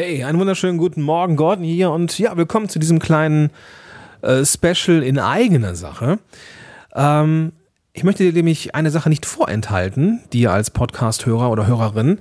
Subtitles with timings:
[0.00, 3.50] Hey, einen wunderschönen guten Morgen, Gordon hier und ja, willkommen zu diesem kleinen
[4.22, 6.20] äh, Special in eigener Sache.
[6.94, 7.50] Ähm,
[7.94, 12.20] ich möchte dir nämlich eine Sache nicht vorenthalten, dir als Podcast-Hörer oder Hörerin.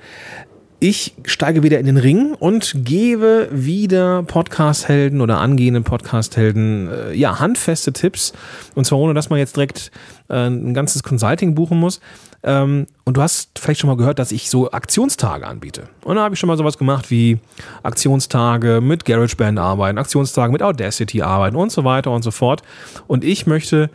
[0.80, 7.40] Ich steige wieder in den Ring und gebe wieder Podcast-Helden oder angehenden Podcast-Helden äh, ja,
[7.40, 8.32] handfeste Tipps.
[8.76, 9.90] Und zwar ohne, dass man jetzt direkt
[10.30, 12.00] äh, ein ganzes Consulting buchen muss.
[12.44, 15.90] Ähm, und du hast vielleicht schon mal gehört, dass ich so Aktionstage anbiete.
[16.04, 17.40] Und da habe ich schon mal sowas gemacht wie
[17.82, 22.62] Aktionstage mit GarageBand arbeiten, Aktionstage mit Audacity arbeiten und so weiter und so fort.
[23.08, 23.90] Und ich möchte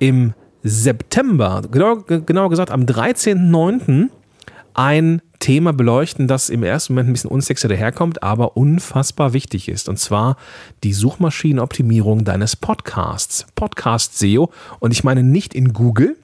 [0.00, 4.08] im September, genau, genau gesagt am 13.09.,
[4.76, 9.90] ein Thema beleuchten, das im ersten Moment ein bisschen unsexy daherkommt, aber unfassbar wichtig ist.
[9.90, 10.38] Und zwar
[10.82, 13.44] die Suchmaschinenoptimierung deines Podcasts.
[13.54, 14.50] Podcast SEO.
[14.80, 16.16] Und ich meine nicht in Google,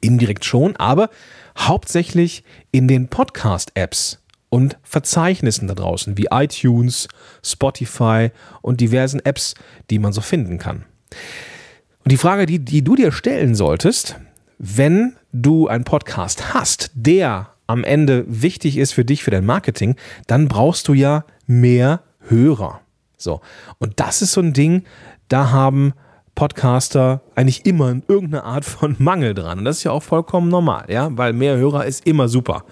[0.00, 1.08] indirekt schon, aber
[1.56, 2.42] hauptsächlich
[2.72, 7.06] in den Podcast-Apps und Verzeichnissen da draußen, wie iTunes,
[7.44, 9.54] Spotify und diversen Apps,
[9.88, 10.84] die man so finden kann.
[12.02, 14.16] Und die Frage, die, die du dir stellen solltest,
[14.58, 19.96] wenn du einen Podcast hast, der am Ende wichtig ist für dich, für dein Marketing,
[20.26, 22.80] dann brauchst du ja mehr Hörer.
[23.16, 23.40] So.
[23.78, 24.84] Und das ist so ein Ding,
[25.28, 25.94] da haben
[26.34, 29.58] Podcaster eigentlich immer irgendeine Art von Mangel dran.
[29.58, 32.64] Und das ist ja auch vollkommen normal, ja, weil mehr Hörer ist immer super.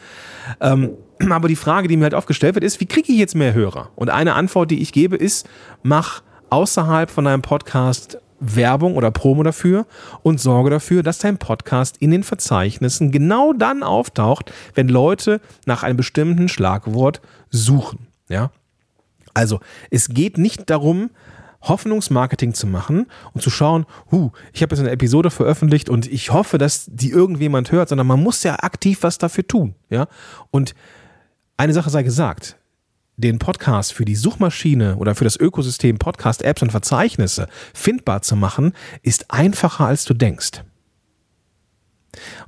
[0.60, 0.90] Ähm,
[1.30, 3.90] aber die Frage, die mir halt aufgestellt wird, ist, wie kriege ich jetzt mehr Hörer?
[3.96, 5.48] Und eine Antwort, die ich gebe, ist,
[5.82, 9.86] mach außerhalb von deinem Podcast Werbung oder Promo dafür
[10.22, 15.82] und sorge dafür, dass dein Podcast in den Verzeichnissen genau dann auftaucht, wenn Leute nach
[15.82, 18.08] einem bestimmten Schlagwort suchen.
[18.28, 18.50] Ja?
[19.34, 21.10] Also, es geht nicht darum,
[21.62, 26.32] Hoffnungsmarketing zu machen und zu schauen, hu, ich habe jetzt eine Episode veröffentlicht und ich
[26.32, 30.06] hoffe, dass die irgendjemand hört, sondern man muss ja aktiv was dafür tun, ja?
[30.50, 30.74] Und
[31.58, 32.56] eine Sache sei gesagt,
[33.20, 38.72] den Podcast für die Suchmaschine oder für das Ökosystem Podcast-Apps und Verzeichnisse findbar zu machen,
[39.02, 40.62] ist einfacher als du denkst.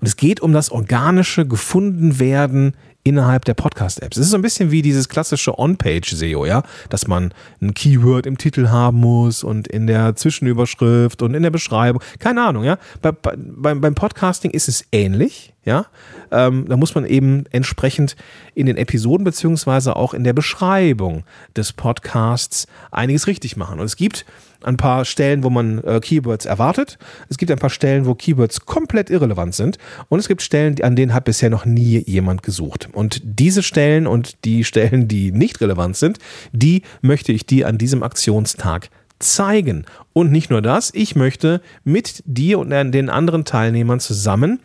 [0.01, 4.17] Und es geht um das organische Gefundenwerden innerhalb der Podcast-Apps.
[4.17, 8.39] Es ist so ein bisschen wie dieses klassische On-Page-SEO, ja, dass man ein Keyword im
[8.39, 12.03] Titel haben muss und in der Zwischenüberschrift und in der Beschreibung.
[12.19, 12.79] Keine Ahnung, ja.
[13.01, 15.87] Bei, bei, beim Podcasting ist es ähnlich, ja.
[16.31, 18.17] Ähm, da muss man eben entsprechend
[18.55, 21.25] in den Episoden beziehungsweise auch in der Beschreibung
[21.57, 23.79] des Podcasts einiges richtig machen.
[23.79, 24.25] Und es gibt
[24.65, 26.99] ein paar Stellen, wo man äh, Keywords erwartet.
[27.29, 29.79] Es gibt ein paar Stellen, wo Keywords komplett irrelevant sind.
[30.09, 32.89] Und es gibt Stellen, an denen hat bisher noch nie jemand gesucht.
[32.93, 36.19] Und diese Stellen und die Stellen, die nicht relevant sind,
[36.53, 38.91] die möchte ich dir an diesem Aktionstag
[39.23, 39.87] zeigen.
[40.13, 44.61] Und nicht nur das, ich möchte mit dir und den anderen Teilnehmern zusammen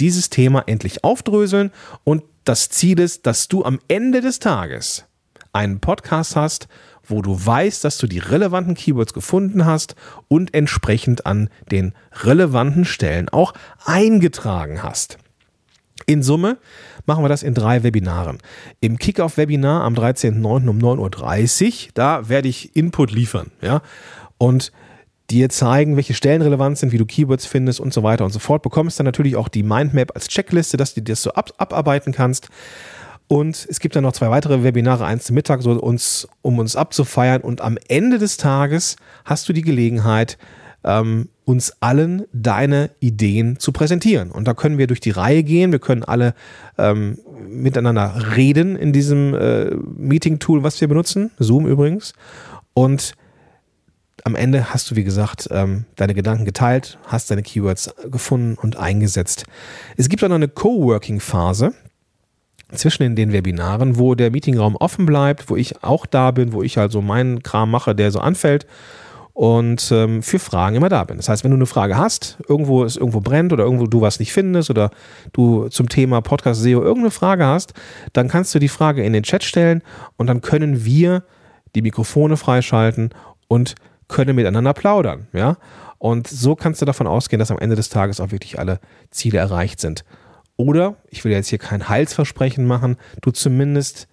[0.00, 1.70] dieses Thema endlich aufdröseln.
[2.04, 5.04] Und das Ziel ist, dass du am Ende des Tages
[5.52, 6.68] einen Podcast hast,
[7.04, 9.96] wo du weißt, dass du die relevanten Keywords gefunden hast
[10.28, 13.54] und entsprechend an den relevanten Stellen auch
[13.84, 15.18] eingetragen hast.
[16.08, 16.56] In Summe
[17.04, 18.38] machen wir das in drei Webinaren.
[18.80, 20.66] Im Kickoff-Webinar am 13.09.
[20.66, 23.50] um 9.30 Uhr, da werde ich Input liefern.
[23.60, 23.82] Ja?
[24.38, 24.72] Und
[25.28, 28.38] dir zeigen, welche Stellen relevant sind, wie du Keywords findest und so weiter und so
[28.38, 28.62] fort.
[28.62, 32.48] Bekommst dann natürlich auch die Mindmap als Checkliste, dass du das so ab abarbeiten kannst.
[33.26, 36.74] Und es gibt dann noch zwei weitere Webinare, eins zum Mittag, so uns, um uns
[36.74, 37.42] abzufeiern.
[37.42, 40.38] Und am Ende des Tages hast du die Gelegenheit,
[40.84, 44.30] ähm, uns allen deine Ideen zu präsentieren.
[44.30, 46.34] Und da können wir durch die Reihe gehen, wir können alle
[46.76, 47.18] ähm,
[47.48, 52.12] miteinander reden in diesem äh, Meeting-Tool, was wir benutzen, Zoom übrigens.
[52.74, 53.14] Und
[54.24, 58.76] am Ende hast du, wie gesagt, ähm, deine Gedanken geteilt, hast deine Keywords gefunden und
[58.76, 59.44] eingesetzt.
[59.96, 61.72] Es gibt auch noch eine Coworking-Phase
[62.74, 66.76] zwischen den Webinaren, wo der Meetingraum offen bleibt, wo ich auch da bin, wo ich
[66.76, 68.66] also meinen Kram mache, der so anfällt
[69.38, 71.16] und ähm, für Fragen immer da bin.
[71.16, 74.18] Das heißt, wenn du eine Frage hast, irgendwo es irgendwo brennt oder irgendwo du was
[74.18, 74.90] nicht findest oder
[75.32, 77.72] du zum Thema Podcast SEO irgendeine Frage hast,
[78.12, 79.82] dann kannst du die Frage in den Chat stellen
[80.16, 81.22] und dann können wir
[81.76, 83.10] die Mikrofone freischalten
[83.46, 83.76] und
[84.08, 85.56] können miteinander plaudern, ja?
[85.98, 88.80] Und so kannst du davon ausgehen, dass am Ende des Tages auch wirklich alle
[89.12, 90.04] Ziele erreicht sind.
[90.56, 94.08] Oder, ich will jetzt hier kein Heilsversprechen machen, du zumindest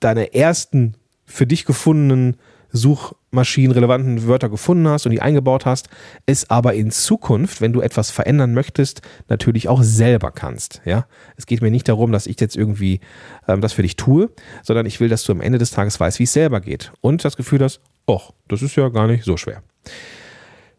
[0.00, 2.36] deine ersten für dich gefundenen
[2.72, 5.88] suchmaschinenrelevanten Wörter gefunden hast und die eingebaut hast,
[6.26, 10.82] es aber in Zukunft, wenn du etwas verändern möchtest, natürlich auch selber kannst.
[10.84, 11.06] Ja,
[11.36, 13.00] es geht mir nicht darum, dass ich jetzt irgendwie
[13.46, 14.30] ähm, das für dich tue,
[14.62, 17.24] sondern ich will, dass du am Ende des Tages weißt, wie es selber geht und
[17.24, 19.62] das Gefühl hast, oh, das ist ja gar nicht so schwer.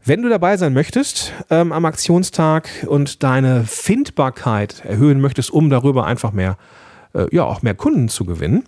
[0.06, 6.06] Wenn du dabei sein möchtest ähm, am Aktionstag und deine Findbarkeit erhöhen möchtest, um darüber
[6.06, 6.58] einfach mehr,
[7.14, 8.64] äh, ja, auch mehr Kunden zu gewinnen,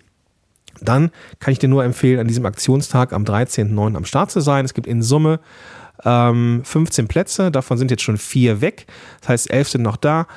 [0.79, 3.95] dann kann ich dir nur empfehlen, an diesem Aktionstag am 13.09.
[3.95, 4.65] am Start zu sein.
[4.65, 5.39] Es gibt in Summe
[6.05, 8.87] ähm, 15 Plätze, davon sind jetzt schon vier weg.
[9.21, 10.27] Das heißt, elf sind noch da.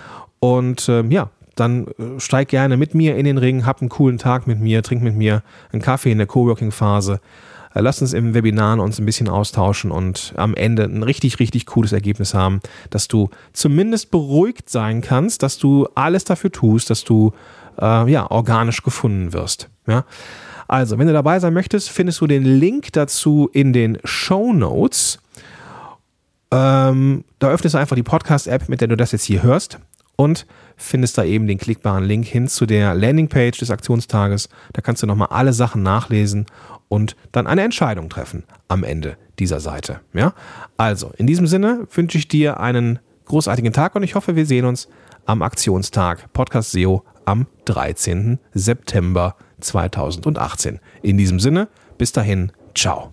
[0.40, 4.18] Und ähm, ja, dann äh, steig gerne mit mir in den Ring, hab einen coolen
[4.18, 5.42] Tag mit mir, trink mit mir
[5.72, 7.20] einen Kaffee in der Coworking-Phase.
[7.74, 11.66] Äh, lass uns im Webinar uns ein bisschen austauschen und am Ende ein richtig, richtig
[11.66, 12.60] cooles Ergebnis haben,
[12.90, 17.32] dass du zumindest beruhigt sein kannst, dass du alles dafür tust, dass du
[17.80, 19.68] äh, ja, organisch gefunden wirst.
[19.86, 20.04] Ja?
[20.66, 25.18] Also, wenn du dabei sein möchtest, findest du den Link dazu in den Show Notes.
[26.50, 29.78] Ähm, da öffnest du einfach die Podcast-App, mit der du das jetzt hier hörst
[30.16, 30.46] und
[30.76, 34.48] findest da eben den klickbaren Link hin zu der Landingpage des Aktionstages.
[34.72, 36.46] Da kannst du nochmal alle Sachen nachlesen
[36.88, 40.00] und dann eine Entscheidung treffen am Ende dieser Seite.
[40.12, 40.34] Ja?
[40.76, 44.64] Also, in diesem Sinne wünsche ich dir einen großartigen Tag und ich hoffe, wir sehen
[44.64, 44.88] uns
[45.26, 48.38] am Aktionstag Podcast SEO am 13.
[48.52, 50.80] September 2018.
[51.02, 51.68] In diesem Sinne,
[51.98, 53.10] bis dahin, ciao.